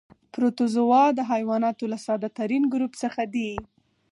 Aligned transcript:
پروتوزوا 0.33 1.03
د 1.17 1.19
حیواناتو 1.31 1.83
له 1.93 1.97
ساده 2.05 2.29
ترین 2.39 2.63
ګروپ 2.73 2.93
څخه 3.03 3.21
دي. 3.33 3.51